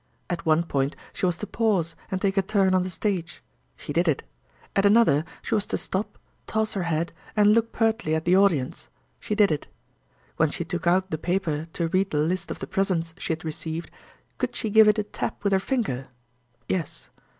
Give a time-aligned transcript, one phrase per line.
[0.31, 4.07] At one point she was to pause, and take a turn on the stage—she did
[4.07, 4.23] it.
[4.75, 9.35] At another, she was to stop, toss her head, and look pertly at the audience—she
[9.35, 9.67] did it.
[10.37, 13.45] When she took out the paper to read the list of the presents she had
[13.45, 13.91] received,
[14.39, 16.07] could she give it a tap with her finger
[16.67, 17.09] (Yes)?